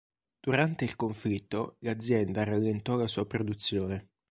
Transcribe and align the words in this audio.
Durante 0.41 0.83
il 0.83 0.95
conflitto 0.95 1.75
l'azienda 1.81 2.43
rallentò 2.43 2.95
la 2.95 3.05
sua 3.05 3.27
produzione. 3.27 4.09